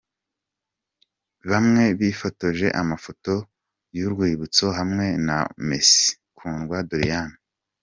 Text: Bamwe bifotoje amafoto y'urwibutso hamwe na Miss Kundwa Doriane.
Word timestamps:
Bamwe 1.49 1.83
bifotoje 1.99 2.67
amafoto 2.81 3.33
y'urwibutso 3.97 4.65
hamwe 4.77 5.05
na 5.27 5.37
Miss 5.67 5.89
Kundwa 6.37 6.79
Doriane. 6.89 7.37